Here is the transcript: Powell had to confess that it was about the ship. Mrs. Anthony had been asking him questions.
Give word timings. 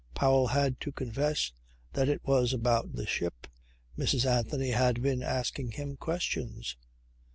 Powell 0.15 0.47
had 0.47 0.79
to 0.79 0.91
confess 0.91 1.51
that 1.93 2.09
it 2.09 2.25
was 2.25 2.53
about 2.53 2.93
the 2.93 3.05
ship. 3.05 3.45
Mrs. 3.95 4.25
Anthony 4.25 4.69
had 4.71 4.99
been 5.03 5.21
asking 5.21 5.73
him 5.73 5.95
questions. 5.95 6.75